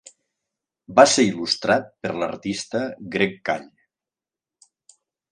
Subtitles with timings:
[0.99, 2.81] Va ser il·lustrat per l'artista
[3.17, 3.67] Greg Call.